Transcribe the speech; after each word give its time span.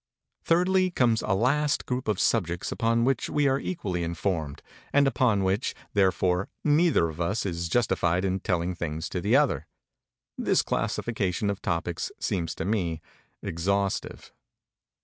Thirdly, 0.43 0.89
comes 0.89 1.21
a 1.21 1.35
last 1.35 1.85
group 1.85 2.07
of 2.07 2.19
subjects 2.19 2.71
upon 2.71 3.05
which 3.05 3.29
we 3.29 3.47
are 3.47 3.59
equally 3.59 4.01
informed, 4.01 4.63
and 4.91 5.05
upon 5.05 5.43
which, 5.43 5.75
therefore, 5.93 6.49
neither 6.63 7.07
of 7.07 7.21
us 7.21 7.45
is 7.45 7.69
justified 7.69 8.25
in 8.25 8.39
telling 8.39 8.73
things 8.73 9.07
to 9.09 9.21
the 9.21 9.35
other. 9.35 9.67
This 10.39 10.63
classification 10.63 11.51
of 11.51 11.61
topics 11.61 12.11
seems 12.19 12.55
to 12.55 12.65
me 12.65 12.99
exhaustive. 13.43 14.33